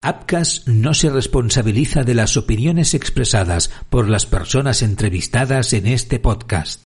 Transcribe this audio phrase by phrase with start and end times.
[0.00, 6.84] Apcas no se responsabiliza de las opiniones expresadas por las personas entrevistadas en este podcast.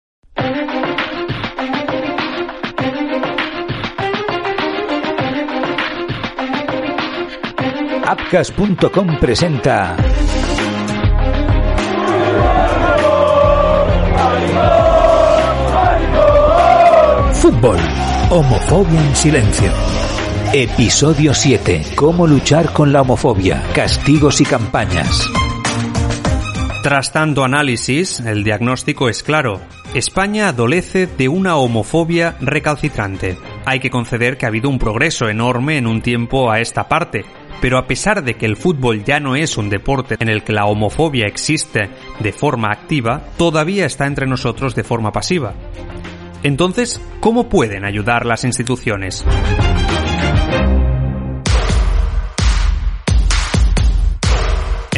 [8.07, 9.95] Apcas.com presenta
[17.35, 17.77] Fútbol.
[18.31, 19.92] Homofobia en silencio.
[20.55, 21.83] Episodio 7.
[21.95, 23.63] Cómo luchar con la homofobia.
[23.75, 25.27] Castigos y campañas.
[26.83, 29.63] Tras tanto análisis, el diagnóstico es claro.
[29.95, 33.39] España adolece de una homofobia recalcitrante.
[33.65, 37.25] Hay que conceder que ha habido un progreso enorme en un tiempo a esta parte,
[37.63, 40.53] pero a pesar de que el fútbol ya no es un deporte en el que
[40.53, 41.89] la homofobia existe
[42.21, 45.55] de forma activa, todavía está entre nosotros de forma pasiva.
[46.43, 49.25] Entonces, ¿cómo pueden ayudar las instituciones?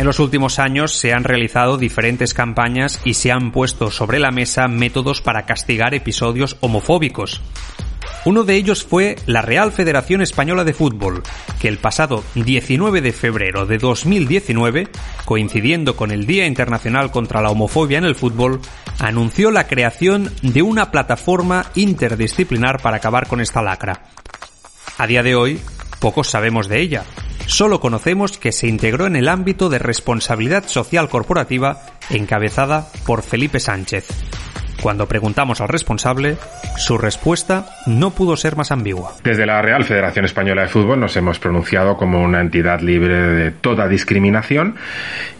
[0.05, 4.33] En los últimos años se han realizado diferentes campañas y se han puesto sobre la
[4.33, 7.41] mesa métodos para castigar episodios homofóbicos.
[8.27, 11.23] Uno de ellos fue la Real Federación Española de Fútbol,
[11.59, 14.89] que el pasado 19 de febrero de 2019,
[15.25, 18.61] coincidiendo con el Día Internacional contra la Homofobia en el Fútbol,
[18.99, 24.03] anunció la creación de una plataforma interdisciplinar para acabar con esta lacra.
[24.97, 25.61] A día de hoy,
[25.99, 27.05] pocos sabemos de ella.
[27.47, 33.59] Solo conocemos que se integró en el ámbito de responsabilidad social corporativa encabezada por Felipe
[33.59, 34.07] Sánchez.
[34.85, 36.37] Cuando preguntamos al responsable,
[36.77, 39.15] su respuesta no pudo ser más ambigua.
[39.25, 43.51] Desde la Real Federación Española de Fútbol nos hemos pronunciado como una entidad libre de
[43.51, 44.77] toda discriminación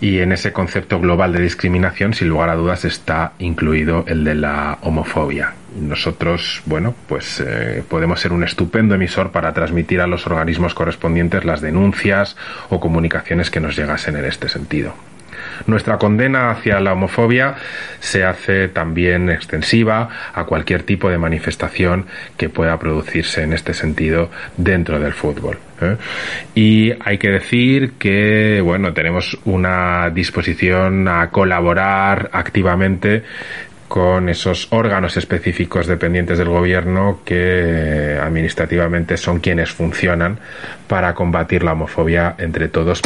[0.01, 4.35] y en ese concepto global de discriminación, sin lugar a dudas, está incluido el de
[4.35, 5.53] la homofobia.
[5.79, 11.45] Nosotros, bueno, pues eh, podemos ser un estupendo emisor para transmitir a los organismos correspondientes
[11.45, 12.35] las denuncias
[12.71, 14.95] o comunicaciones que nos llegasen en este sentido.
[15.67, 17.55] Nuestra condena hacia la homofobia
[18.01, 22.07] se hace también extensiva a cualquier tipo de manifestación
[22.37, 25.59] que pueda producirse en este sentido dentro del fútbol.
[25.81, 25.97] ¿eh?
[26.55, 33.23] Y hay que decir que, bueno, tenemos una disposición a colaborar activamente
[33.89, 40.39] con esos órganos específicos dependientes del gobierno que administrativamente son quienes funcionan
[40.89, 43.01] para combatir la homofobia entre todos.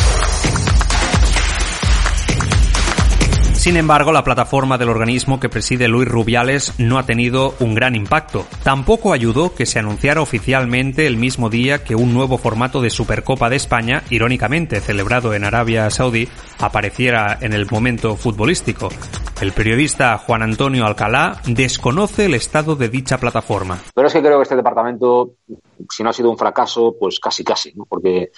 [3.59, 7.97] Sin embargo, la plataforma del organismo que preside Luis Rubiales no ha tenido un gran
[7.97, 8.47] impacto.
[8.63, 13.51] Tampoco ayudó que se anunciara oficialmente el mismo día que un nuevo formato de Supercopa
[13.51, 16.29] de España, irónicamente celebrado en Arabia Saudí,
[16.61, 18.91] apareciera en el momento futbolístico.
[19.41, 23.81] El periodista Juan Antonio Alcalá desconoce el estado de dicha plataforma.
[23.93, 25.33] Pero es que creo que este departamento,
[25.91, 27.85] si no ha sido un fracaso, pues casi casi, ¿no?
[27.85, 28.31] porque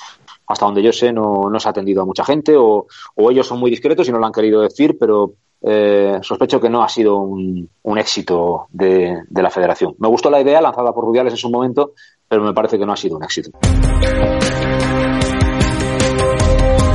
[0.46, 3.46] hasta donde yo sé no, no se ha atendido a mucha gente o, o, ellos
[3.46, 6.88] son muy discretos y no lo han querido decir, pero eh, sospecho que no ha
[6.88, 9.94] sido un, un éxito de, de, la federación.
[9.98, 11.92] Me gustó la idea lanzada por Rubiales en su momento,
[12.26, 13.50] pero me parece que no ha sido un éxito.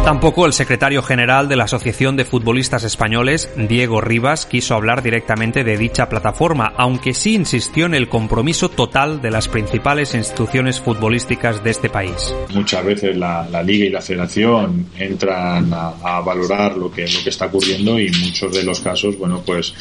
[0.05, 5.63] Tampoco el secretario general de la Asociación de Futbolistas Españoles, Diego Rivas, quiso hablar directamente
[5.63, 11.63] de dicha plataforma, aunque sí insistió en el compromiso total de las principales instituciones futbolísticas
[11.63, 12.35] de este país.
[12.53, 17.29] Muchas veces la, Liga y la Federación entran a, a, valorar lo que, lo que
[17.31, 19.73] está ocurriendo y muchos de los casos, bueno, pues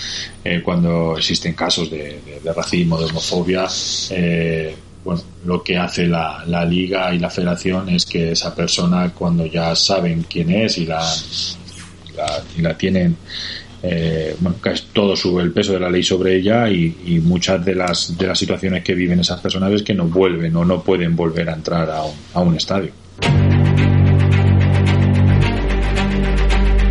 [0.43, 3.67] eh, cuando existen casos de, de, de racismo, de homofobia,
[4.09, 9.13] eh, bueno, lo que hace la, la, liga y la federación es que esa persona
[9.15, 11.01] cuando ya saben quién es y la,
[12.17, 13.17] la, y la tienen
[13.87, 14.57] eh, bueno,
[14.95, 18.27] todo sube el peso de la ley sobre ella y, y, muchas de las de
[18.27, 21.53] las situaciones que viven esas personas es que no vuelven o no pueden volver a
[21.53, 22.93] entrar a un, a un estadio.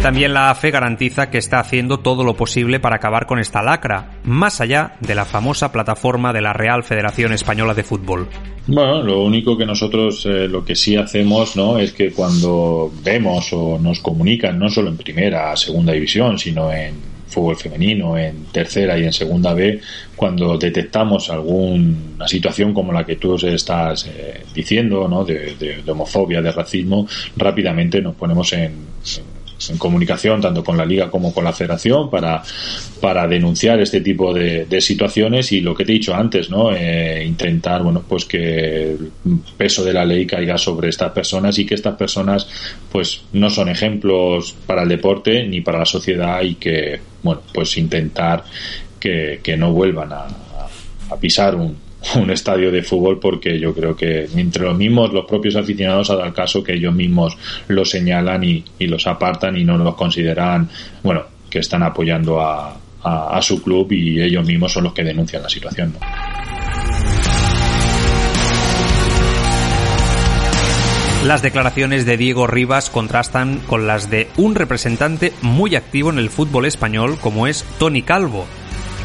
[0.03, 4.19] También la AFE garantiza que está haciendo todo lo posible para acabar con esta lacra,
[4.25, 8.27] más allá de la famosa plataforma de la Real Federación Española de Fútbol.
[8.67, 11.79] Bueno, lo único que nosotros eh, lo que sí hacemos, ¿no?
[11.79, 16.95] Es que cuando vemos o nos comunican, no solo en primera, segunda división, sino en
[17.25, 19.79] fútbol femenino, en tercera y en segunda B,
[20.17, 25.23] cuando detectamos alguna situación como la que tú estás eh, diciendo, ¿no?
[25.23, 27.07] De, de, homofobia, de racismo,
[27.37, 28.73] rápidamente nos ponemos en
[29.77, 32.41] comunicación tanto con la liga como con la federación para,
[33.01, 36.71] para denunciar este tipo de, situaciones y lo que te he dicho antes, ¿no?
[36.75, 39.11] Eh, intentar, bueno, pues que el
[39.55, 42.47] peso de la ley caiga sobre estas personas y que estas personas,
[42.91, 47.77] pues no son ejemplos para el deporte ni para la sociedad y que, bueno, pues
[47.77, 48.43] intentar
[48.99, 50.27] que, que no vuelvan a,
[51.09, 51.77] a pisar un,
[52.15, 56.25] un estadio de fútbol porque yo creo que entre los mismos, los propios aficionados dado
[56.25, 60.69] el caso que ellos mismos lo señalan y, los apartan y no los consideran,
[61.01, 65.41] bueno, que están apoyando a, a, su club y ellos mismos son los que denuncian
[65.41, 65.93] la situación.
[71.25, 76.29] Las declaraciones de Diego Rivas contrastan con las de un representante muy activo en el
[76.29, 78.45] fútbol español como es Tony Calvo,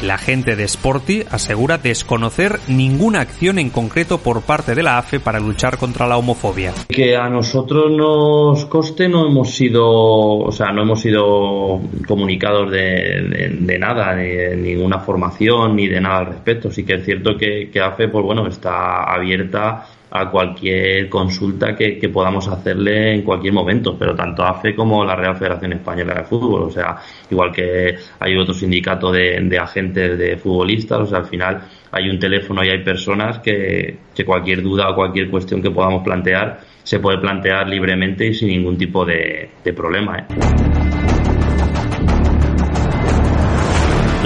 [0.01, 5.19] la gente de Sporty asegura desconocer ninguna acción en concreto por parte de la AFE
[5.19, 6.73] para luchar contra la homofobia.
[6.87, 13.77] Que a nosotros nos coste no hemos sido, o sea, no hemos sido comunicados de,
[13.79, 16.71] nada, de ninguna formación ni de nada al respecto.
[16.71, 22.09] Sí que es cierto que, que AFE, pues bueno, está abierta a cualquier consulta que,
[22.09, 26.63] podamos hacerle en cualquier momento, pero tanto AFE como la Real Federación Española de Fútbol,
[26.63, 26.97] o sea,
[27.29, 31.61] igual que hay otro sindicato de, agentes de futbolistas, o sea, al final
[31.91, 36.59] hay un teléfono y hay personas que, cualquier duda o cualquier cuestión que podamos plantear
[36.83, 40.17] se puede plantear libremente y sin ningún tipo de, problema.
[40.17, 40.25] ¿eh?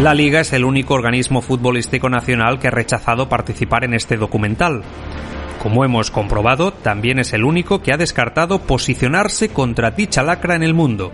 [0.02, 4.82] La Liga es el único organismo futbolístico nacional que ha rechazado participar en este documental.
[5.64, 10.64] Como hemos comprobado, también es el único que ha descartado posicionarse contra dicha lacra en
[10.64, 11.14] el mundo.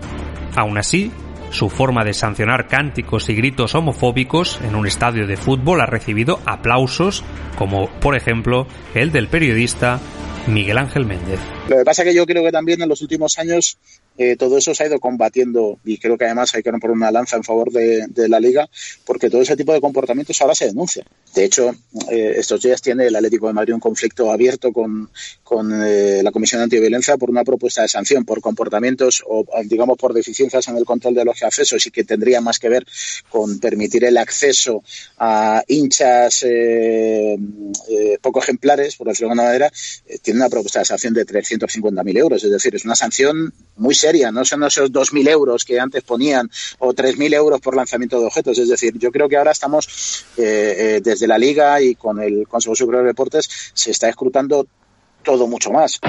[0.56, 1.12] Aún así,
[1.50, 6.40] su forma de sancionar cánticos y gritos homofóbicos en un estadio de fútbol ha recibido
[6.46, 7.22] aplausos,
[7.56, 10.00] como por ejemplo el del periodista
[10.48, 11.38] Miguel Ángel Méndez.
[11.68, 13.78] Lo que pasa es que yo creo que también en los últimos años
[14.18, 17.10] eh, todo eso se ha ido combatiendo y creo que además hay que romper una
[17.10, 18.68] lanza en favor de, la liga
[19.04, 21.04] porque todo ese tipo de comportamientos ahora se denuncia.
[21.34, 21.74] De hecho,
[22.10, 25.08] eh, estos días tiene el Atlético de Madrid un conflicto abierto con,
[25.84, 30.12] eh, la Comisión de Antiviolencia por una propuesta de sanción por comportamientos o, digamos, por
[30.12, 32.86] deficiencias en el control de los accesos y que tendría más que ver
[33.28, 34.82] con permitir el acceso
[35.18, 36.44] a hinchas
[38.20, 39.72] poco ejemplares, por decirlo de alguna manera,
[40.22, 42.44] tiene una propuesta de sanción de 350.000 euros.
[42.44, 46.50] Es decir, es una sanción muy seria, no son esos 2.000 euros que antes ponían
[46.78, 48.58] o 3.000 euros por lanzamiento de objetos.
[48.58, 52.48] Es decir, yo creo que ahora estamos eh, eh, desde la Liga y con el
[52.48, 54.66] Consejo Superior de Deportes se está escrutando
[55.22, 56.00] todo mucho más.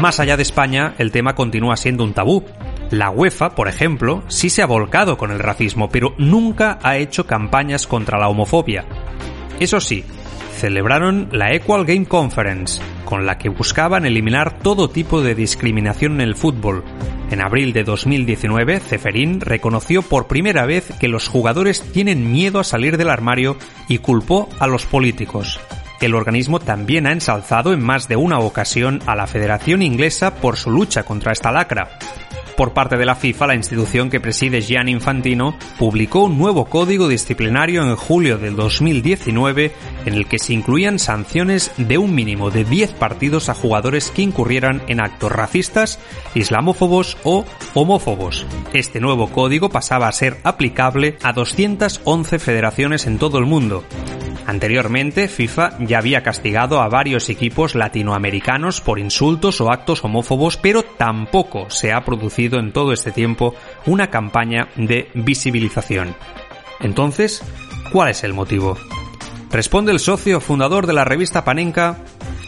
[0.00, 2.44] Más allá de España, el tema continúa siendo un tabú.
[2.90, 7.26] La UEFA, por ejemplo, sí se ha volcado con el racismo, pero nunca ha hecho
[7.26, 8.86] campañas contra la homofobia.
[9.60, 10.04] Eso sí,
[10.56, 16.20] celebraron la Equal Game Conference, con la que buscaban eliminar todo tipo de discriminación en
[16.22, 16.84] el fútbol.
[17.30, 22.64] En abril de 2019, Ceferín reconoció por primera vez que los jugadores tienen miedo a
[22.64, 23.56] salir del armario
[23.88, 25.58] y culpó a los políticos.
[26.00, 30.56] El organismo también ha ensalzado en más de una ocasión a la Federación Inglesa por
[30.56, 31.98] su lucha contra esta lacra.
[32.56, 37.06] Por parte de la FIFA, la institución que preside Gian Infantino publicó un nuevo código
[37.06, 39.72] disciplinario en julio del 2019
[40.06, 44.22] en el que se incluían sanciones de un mínimo de 10 partidos a jugadores que
[44.22, 45.98] incurrieran en actos racistas,
[46.34, 47.44] islamófobos o
[47.74, 48.46] homófobos.
[48.72, 53.84] Este nuevo código pasaba a ser aplicable a 211 federaciones en todo el mundo.
[54.46, 60.84] Anteriormente, FIFA ya había castigado a varios equipos latinoamericanos por insultos o actos homófobos, pero
[60.84, 63.54] tampoco se ha producido en todo este tiempo
[63.86, 66.14] una campaña de visibilización.
[66.78, 67.42] Entonces,
[67.92, 68.76] ¿cuál es el motivo?
[69.50, 71.96] Responde el socio fundador de la revista Panenka,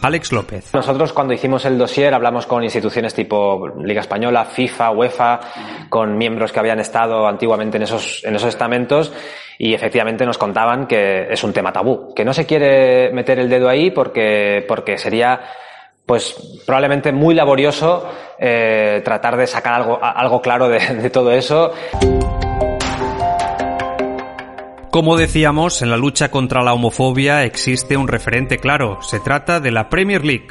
[0.00, 0.72] Alex López.
[0.74, 5.40] Nosotros cuando hicimos el dossier hablamos con instituciones tipo Liga Española, FIFA, UEFA,
[5.88, 9.12] con miembros que habían estado antiguamente en esos, en esos estamentos
[9.58, 13.48] y efectivamente nos contaban que es un tema tabú, que no se quiere meter el
[13.48, 15.40] dedo ahí porque, porque sería
[16.06, 21.72] pues probablemente muy laborioso eh, tratar de sacar algo, algo claro de, de todo eso.
[24.90, 29.02] Como decíamos, en la lucha contra la homofobia existe un referente claro.
[29.02, 30.48] Se trata de la Premier League.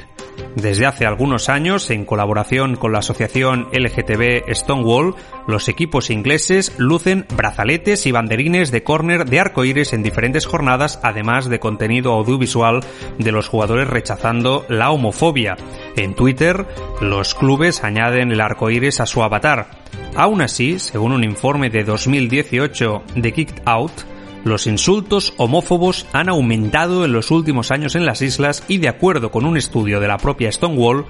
[0.55, 5.15] Desde hace algunos años, en colaboración con la asociación LGTB Stonewall,
[5.47, 11.47] los equipos ingleses lucen brazaletes y banderines de córner de arcoíris en diferentes jornadas, además
[11.47, 12.81] de contenido audiovisual
[13.19, 15.55] de los jugadores rechazando la homofobia.
[15.95, 16.65] En Twitter,
[17.01, 19.67] los clubes añaden el arcoíris a su avatar.
[20.15, 27.05] Aún así, según un informe de 2018 de Kicked Out, los insultos homófobos han aumentado
[27.05, 30.17] en los últimos años en las islas y de acuerdo con un estudio de la
[30.17, 31.05] propia Stonewall,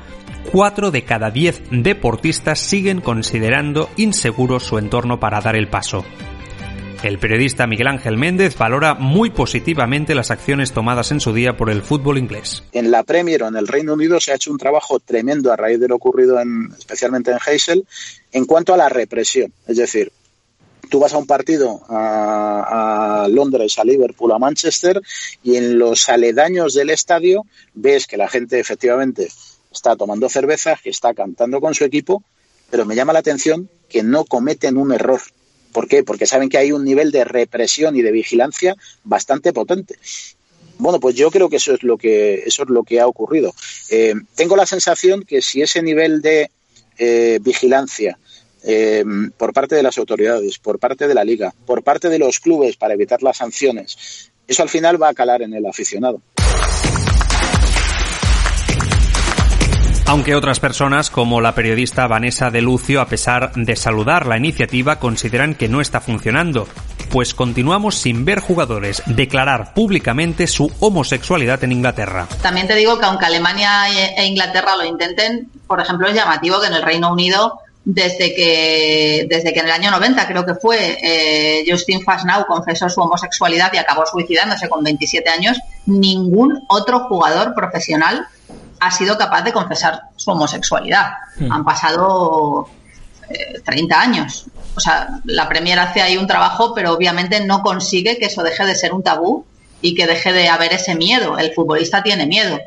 [0.52, 6.06] 4 de cada 10 deportistas siguen considerando inseguro su entorno para dar el paso.
[7.04, 11.70] El periodista Miguel Ángel Méndez valora muy positivamente las acciones tomadas en su día por
[11.70, 12.64] el fútbol inglés.
[12.72, 15.56] En la Premier o en el Reino Unido se ha hecho un trabajo tremendo a
[15.56, 17.86] raíz de lo ocurrido en, especialmente en Heysel
[18.32, 19.54] en cuanto a la represión.
[19.68, 20.12] Es decir,
[20.90, 25.02] tú vas a un partido a, Londres, a Liverpool, a Manchester
[25.44, 29.28] y en los aledaños del estadio ves que la gente efectivamente
[29.72, 32.24] está tomando cerveza, que está cantando con su equipo,
[32.70, 35.22] pero me llama la atención que no cometen un error.
[35.74, 36.04] ¿Por qué?
[36.04, 39.96] Porque saben que hay un nivel de represión y de vigilancia bastante potente.
[40.80, 43.54] Bueno, pues yo creo que eso es lo que eso es lo que ha ocurrido.
[43.90, 46.52] Eh, tengo la sensación que si ese nivel de
[46.98, 48.18] eh, vigilancia
[48.64, 49.04] eh,
[49.38, 52.78] por parte de las autoridades, por parte de la liga, por parte de los clubes
[52.78, 56.22] para evitar las sanciones, eso al final va a calar en el aficionado.
[60.10, 65.00] Aunque otras personas, como la periodista Vanessa de Lucio, a pesar de saludar la iniciativa,
[65.00, 66.66] consideran que no está funcionando,
[67.10, 72.26] pues continuamos sin ver jugadores declarar públicamente su homosexualidad en Inglaterra.
[72.42, 76.68] También te digo que aunque Alemania e Inglaterra lo intenten, por ejemplo, es llamativo que
[76.68, 80.98] en el Reino Unido desde que, desde que en el año 90 creo que fue,
[81.02, 87.56] eh, Justin Fasnau confesó su homosexualidad y acabó suicidándose con 27 años, ningún otro jugador
[87.56, 88.28] profesional
[88.82, 91.12] ha sido capaz de confesar su homosexualidad.
[91.38, 91.50] Hmm.
[91.50, 92.68] Han pasado
[93.64, 94.48] 30 eh, años.
[94.76, 98.66] O sea, la Premier hace ahí un trabajo, pero obviamente no consigue que eso deje
[98.66, 99.46] de ser un tabú
[99.82, 101.38] y que deje de haber ese miedo.
[101.38, 102.60] El futbolista tiene miedo.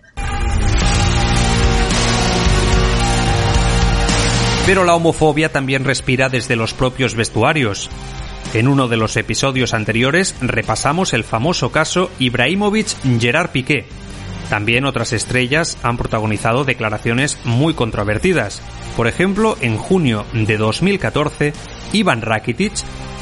[4.70, 7.90] Pero la homofobia también respira desde los propios vestuarios.
[8.54, 13.86] En uno de los episodios anteriores repasamos el famoso caso Ibrahimovic-Gerard Piqué.
[14.48, 18.62] También otras estrellas han protagonizado declaraciones muy controvertidas.
[18.96, 21.52] Por ejemplo, en junio de 2014,
[21.92, 22.74] Ivan Rakitic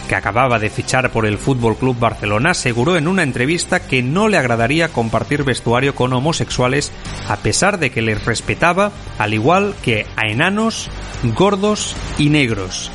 [0.08, 4.26] que acababa de fichar por el Fútbol Club Barcelona, aseguró en una entrevista que no
[4.26, 6.90] le agradaría compartir vestuario con homosexuales
[7.28, 10.90] a pesar de que les respetaba, al igual que a enanos,
[11.36, 12.90] gordos y negros.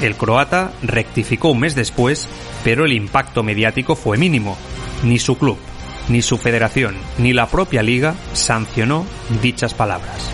[0.00, 2.28] El croata rectificó un mes después,
[2.62, 4.56] pero el impacto mediático fue mínimo.
[5.02, 5.58] Ni su club,
[6.08, 9.04] ni su federación, ni la propia liga sancionó
[9.42, 10.30] dichas palabras.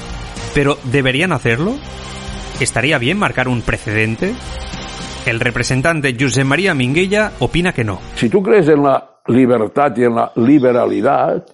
[0.54, 1.76] Pero ¿deberían hacerlo?
[2.60, 4.34] ¿Estaría bien marcar un precedente?
[5.26, 7.98] El representante José María Minguella opina que no.
[8.14, 11.46] Si tú crees en la libertad y en la liberalidad,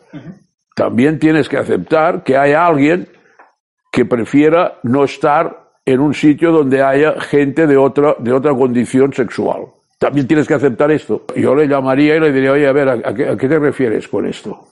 [0.75, 3.09] también tienes que aceptar que hay alguien
[3.93, 9.13] que prefiera no estar en un sitio donde haya gente de otra, de otra condición
[9.13, 9.67] sexual.
[9.99, 11.27] También tienes que aceptar esto.
[11.37, 14.69] Yo le llamaría y le diría, oye, a ver, ¿a, qué, te refieres con esto?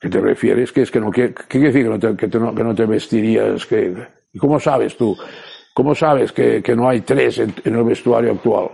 [0.00, 0.72] ¿Qué te refieres?
[0.72, 2.86] ¿Qué es que no, qué, quiere decir que no te, que, no, que no te
[2.86, 3.66] vestirías?
[3.66, 3.94] Que,
[4.32, 5.16] ¿Y cómo sabes tú?
[5.78, 8.68] ¿Cómo sabes que, no hay tres en, el vestuario actual?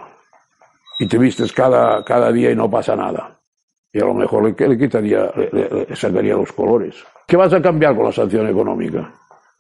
[0.98, 3.38] Y te vistes cada, cada día y no pasa nada.
[3.92, 7.04] Y a lo mejor le, le quitaría, le, sacaría los colores.
[7.26, 9.00] ¿Qué vas a cambiar con la sanción económica?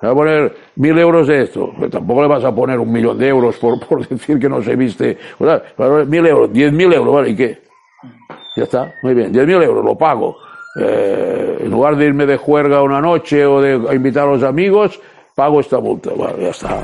[0.00, 1.70] ¿Le va a poner mil euros de esto?
[1.78, 4.62] Pues tampoco le vas a poner un millón de euros por, por decir que no
[4.62, 5.18] se viste.
[5.38, 5.62] O sea,
[6.06, 7.28] mil euros, diez mil euros, ¿vale?
[7.28, 7.58] ¿Y qué?
[8.56, 10.38] Ya está, muy bien, diez mil euros, lo pago.
[10.80, 14.98] Eh, en lugar de irme de juerga una noche o de invitar a los amigos,
[15.34, 16.10] pago esta multa.
[16.10, 16.82] Bueno, ya está.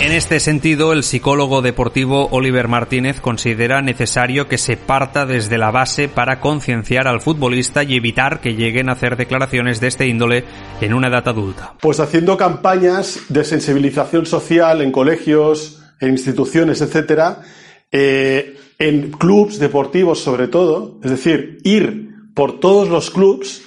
[0.00, 5.70] En este sentido, el psicólogo deportivo Oliver Martínez considera necesario que se parta desde la
[5.70, 10.44] base para concienciar al futbolista y evitar que lleguen a hacer declaraciones de este índole
[10.80, 11.74] en una edad adulta.
[11.80, 17.42] Pues haciendo campañas de sensibilización social en colegios, en instituciones, etcétera,
[17.90, 23.62] eh, en clubs deportivos sobre todo, es decir, ir por todos los clubs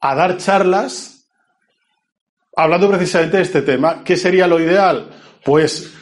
[0.00, 1.11] a dar charlas
[2.56, 4.02] hablando precisamente de este tema.
[4.04, 5.08] ¿Qué sería lo ideal?
[5.44, 5.92] pues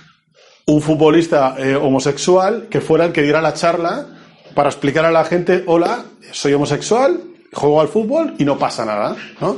[0.66, 4.06] un futbolista eh, homosexual que fuera el que diera la charla
[4.54, 7.20] para explicar a la gente, hola, soy homosexual,
[7.52, 9.56] juego al fútbol y no pasa nada, ¿no?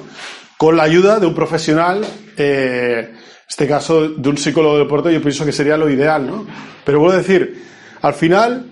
[0.57, 2.05] Con la ayuda de un profesional,
[2.37, 3.15] eh,
[3.49, 6.47] este caso de un psicólogo de deporte, yo pienso que sería lo ideal, ¿no?
[6.85, 7.65] Pero vuelvo a decir,
[8.01, 8.67] al final,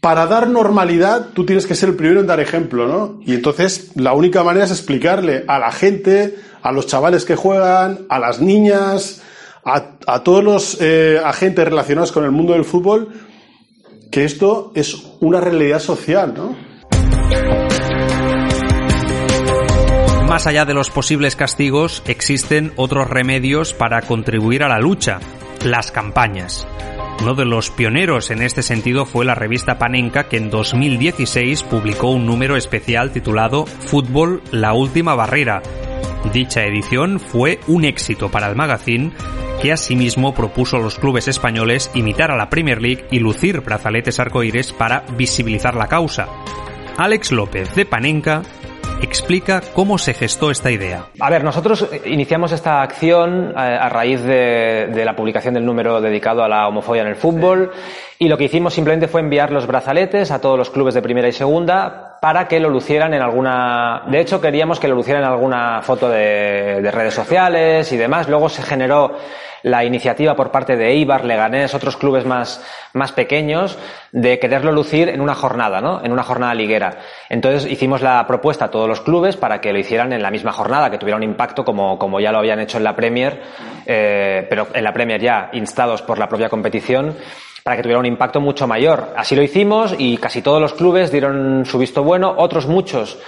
[0.00, 3.20] para dar normalidad, tú tienes que ser el primero en dar ejemplo, ¿no?
[3.24, 8.06] Y entonces, la única manera es explicarle a la gente, a los chavales que juegan,
[8.08, 9.22] a las niñas,
[9.64, 13.08] a, todos los eh, agentes relacionados con el mundo del fútbol,
[14.10, 16.56] que esto es una realidad social, ¿no?
[20.28, 25.18] Más allá de los posibles castigos, existen otros remedios para contribuir a la lucha,
[25.64, 26.66] las campañas.
[27.20, 32.10] Uno de los pioneros en este sentido fue la revista Panenka que en 2016 publicó
[32.10, 35.62] un número especial titulado Fútbol, la última barrera.
[36.32, 39.10] Dicha edición fue un éxito para el magazine
[39.60, 44.20] que asimismo propuso a los clubes españoles imitar a la Premier League y lucir brazaletes
[44.20, 46.28] arcoíris para visibilizar la causa.
[46.96, 48.42] Alex López de Panenka
[49.02, 51.06] explica cómo se gestó esta idea.
[51.18, 56.44] A ver, nosotros iniciamos esta acción eh, a, raíz de, la publicación del número dedicado
[56.44, 57.72] a la homofobia en el fútbol
[58.18, 61.28] y lo que hicimos simplemente fue enviar los brazaletes a todos los clubes de primera
[61.28, 64.02] y segunda para que lo lucieran en alguna...
[64.06, 68.28] De hecho, queríamos que lo lucieran en alguna foto de, de redes sociales y demás.
[68.28, 69.16] Luego se generó
[69.62, 73.78] la iniciativa por parte de Eibar, Leganés, otros clubes más, más pequeños,
[74.12, 76.02] de quererlo lucir en una jornada, ¿no?
[76.04, 76.98] En una jornada liguera.
[77.28, 80.52] Entonces hicimos la propuesta a todos los clubes para que lo hicieran en la misma
[80.52, 83.42] jornada, que tuviera un impacto como, como ya lo habían hecho en la Premier,
[83.86, 87.16] eh, pero en la Premier ya instados por la propia competición
[87.62, 89.12] para que tuviera un impacto mucho mayor.
[89.16, 93.18] Así lo hicimos y casi todos los clubes dieron su visto bueno, otros muchos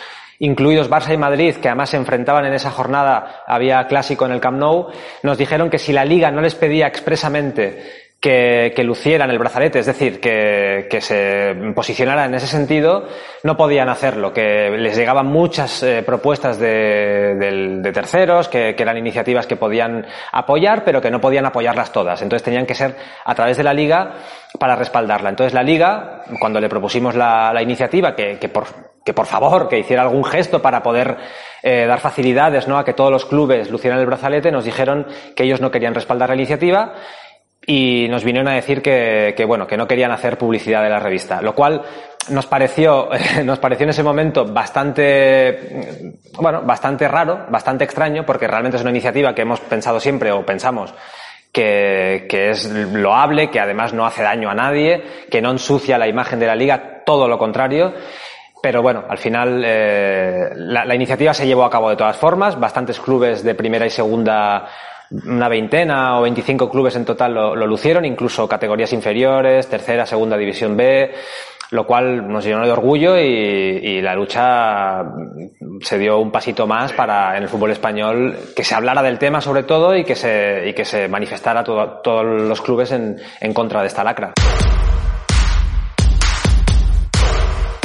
[0.42, 4.40] incluidos Barça y Madrid, que además se enfrentaban en esa jornada, había clásico en el
[4.40, 4.88] Camp Nou,
[5.22, 9.86] nos dijeron que si la liga no les pedía expresamente que, lucieran el brazalete, es
[9.86, 13.08] decir, que, se posicionara en ese sentido,
[13.42, 19.56] no podían hacerlo, que les llegaban muchas eh, propuestas de, terceros, que, eran iniciativas que
[19.56, 22.22] podían apoyar, pero que no podían apoyarlas todas.
[22.22, 24.12] Entonces tenían que ser a través de la liga
[24.56, 25.30] para respaldarla.
[25.30, 28.66] Entonces la liga, cuando le propusimos la, iniciativa, que, por,
[29.04, 31.16] que por favor, que hiciera algún gesto para poder
[31.64, 32.78] eh, dar facilidades ¿no?
[32.78, 36.28] a que todos los clubes lucieran el brazalete, nos dijeron que ellos no querían respaldar
[36.28, 36.94] la iniciativa
[37.66, 40.98] y nos vinieron a decir que, que, bueno, que no querían hacer publicidad de la
[40.98, 41.82] revista, lo cual
[42.30, 43.08] nos pareció,
[43.44, 48.90] nos pareció en ese momento bastante, bueno, bastante raro, bastante extraño, porque realmente es una
[48.90, 50.94] iniciativa que hemos pensado siempre o pensamos
[51.52, 56.08] que, que es loable, que además no hace daño a nadie, que no ensucia la
[56.08, 57.92] imagen de la liga, todo lo contrario.
[58.62, 62.58] Pero bueno, al final eh, la, la, iniciativa se llevó a cabo de todas formas.
[62.58, 64.68] Bastantes clubes de primera y segunda
[65.24, 70.76] una veintena o veinticinco clubes en total lo, lucieron, incluso categorías inferiores, tercera, segunda división
[70.76, 71.12] B,
[71.70, 75.04] lo cual nos llenó de orgullo y, la lucha
[75.80, 79.40] se dio un pasito más para en el fútbol español que se hablara del tema
[79.40, 83.80] sobre todo y que se, y que se manifestara todos los clubes en, en contra
[83.80, 84.32] de esta lacra.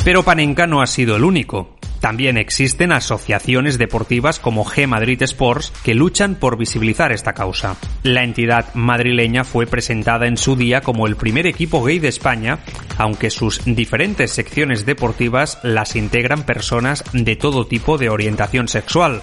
[0.04, 1.77] Pero Panenka no ha sido el único.
[2.00, 7.76] También existen asociaciones deportivas como G Madrid Sports que luchan por visibilizar esta causa.
[8.04, 12.60] La entidad madrileña fue presentada en su día como el primer equipo gay de España,
[12.98, 19.22] aunque sus diferentes secciones deportivas las integran personas de todo tipo de orientación sexual.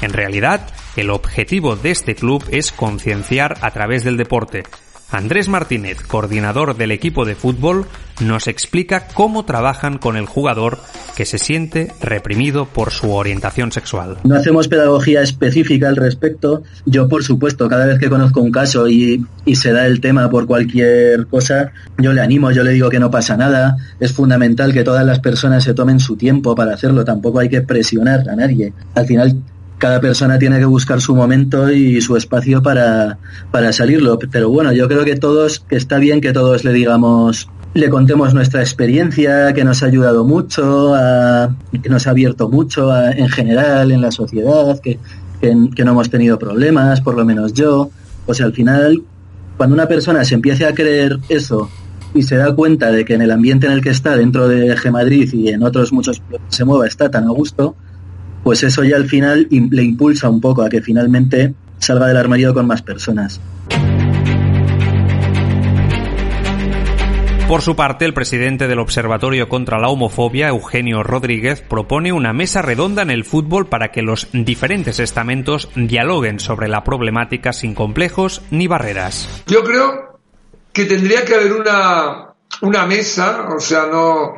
[0.00, 4.64] En realidad, el objetivo de este club es concienciar a través del deporte,
[5.10, 7.86] Andrés Martínez, coordinador del equipo de fútbol,
[8.20, 10.78] nos explica cómo trabajan con el jugador
[11.16, 14.18] que se siente reprimido por su orientación sexual.
[14.24, 16.62] No hacemos pedagogía específica al respecto.
[16.86, 20.46] Yo, por supuesto, cada vez que conozco un caso y, se da el tema por
[20.46, 23.76] cualquier cosa, yo le animo, yo le digo que no pasa nada.
[24.00, 27.04] Es fundamental que todas las personas se tomen su tiempo para hacerlo.
[27.04, 28.72] Tampoco hay que presionar a nadie.
[28.94, 29.36] Al final
[29.78, 33.18] cada persona tiene que buscar su momento y su espacio para,
[33.50, 34.18] para salirlo.
[34.18, 38.32] Pero bueno, yo creo que todos, que está bien que todos le digamos, le contemos
[38.34, 40.94] nuestra experiencia, que nos ha ayudado mucho,
[41.82, 44.98] que nos ha abierto mucho en general en la sociedad, que,
[45.40, 47.90] que, no hemos tenido problemas, por lo menos yo.
[48.26, 49.02] O sea, al final,
[49.56, 51.68] cuando una persona se empiece a creer eso
[52.14, 54.76] y se da cuenta de que en el ambiente en el que está dentro de
[54.76, 57.74] G Madrid y en otros muchos se mueva está tan a gusto,
[58.44, 62.54] pues eso ya al final le impulsa un poco a que finalmente salga del armario
[62.54, 63.40] con más personas.
[67.48, 72.62] Por su parte, el presidente del Observatorio contra la Homofobia, Eugenio Rodríguez, propone una mesa
[72.62, 78.40] redonda en el fútbol para que los diferentes estamentos dialoguen sobre la problemática sin complejos
[78.50, 79.28] ni barreras.
[79.46, 80.20] Yo creo
[80.72, 84.36] que tendría que haber una, una mesa, o sea, no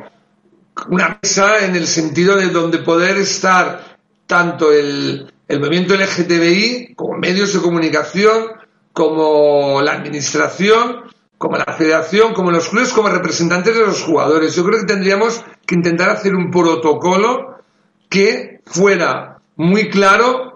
[0.89, 3.86] una mesa en el sentido de donde poder estar
[4.27, 8.47] tanto el, el movimiento LGTBI como medios de comunicación,
[8.93, 11.03] como la administración,
[11.37, 14.55] como la federación, como los clubes, como representantes de los jugadores.
[14.55, 17.57] Yo creo que tendríamos que intentar hacer un protocolo
[18.09, 20.47] que fuera muy claro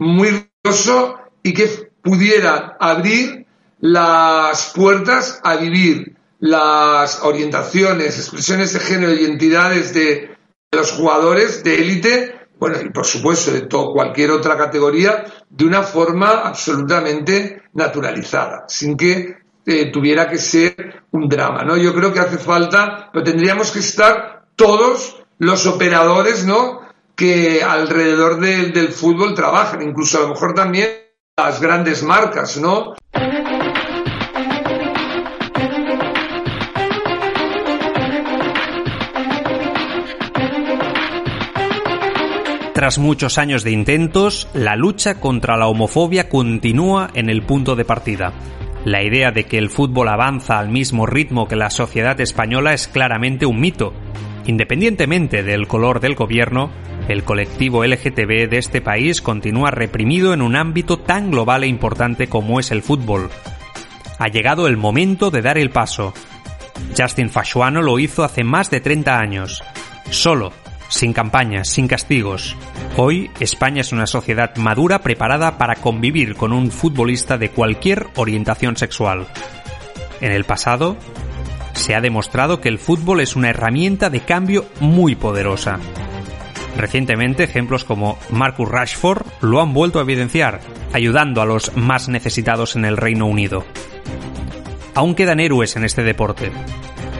[0.00, 3.46] muy riguroso y que pudiera abrir
[3.80, 10.36] las puertas a vivir las orientaciones, expresiones de género y identidades de
[10.72, 15.82] los jugadores de élite, bueno, y por supuesto de todo, cualquier otra categoría, de una
[15.82, 21.78] forma absolutamente naturalizada, sin que eh, tuviera que ser un drama, ¿no?
[21.78, 26.82] Yo creo que hace falta, pero tendríamos que estar todos los operadores, ¿no?
[27.16, 30.90] Que alrededor del fútbol trabajan, incluso a lo mejor también
[31.36, 32.94] las grandes marcas, ¿no?
[42.80, 47.84] Tras muchos años de intentos, la lucha contra la homofobia continúa en el punto de
[47.84, 48.32] partida.
[48.86, 52.88] La idea de que el fútbol avanza al mismo ritmo que la sociedad española es
[52.88, 53.92] claramente un mito.
[54.46, 56.70] Independientemente del color del gobierno,
[57.06, 62.28] el colectivo LGTB de este país continúa reprimido en un ámbito tan global e importante
[62.28, 63.28] como es el fútbol.
[64.18, 66.14] Ha llegado el momento de dar el paso.
[66.96, 69.62] Justin Fashuano lo hizo hace más de 30 años,
[70.08, 70.54] solo,
[70.90, 72.56] sin campañas, sin castigos.
[72.96, 78.76] Hoy España es una sociedad madura preparada para convivir con un futbolista de cualquier orientación
[78.76, 79.26] sexual.
[80.20, 80.98] En el pasado,
[81.72, 85.78] se ha demostrado que el fútbol es una herramienta de cambio muy poderosa.
[86.76, 90.60] Recientemente, ejemplos como Marcus Rashford lo han vuelto a evidenciar,
[90.92, 93.64] ayudando a los más necesitados en el Reino Unido.
[94.94, 96.50] Aún quedan héroes en este deporte.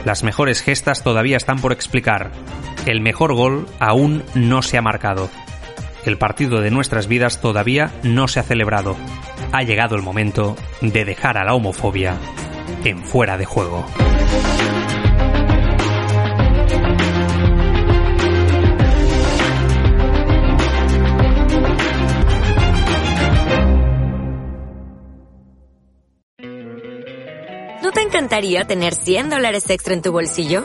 [0.05, 2.31] Las mejores gestas todavía están por explicar,
[2.87, 5.31] el mejor gol aún no se ha marcado.
[6.05, 8.97] El partido de nuestras vidas todavía no se ha celebrado.
[9.53, 12.17] Ha llegado el momento de dejar a la homofobia
[12.85, 13.85] en fuera de juego.
[27.83, 30.65] ¿No te encantaría tener 100 dólares extra en tu bolsillo?